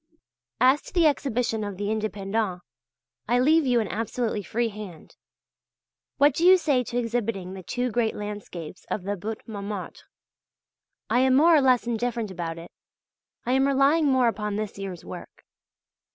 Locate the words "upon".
14.27-14.55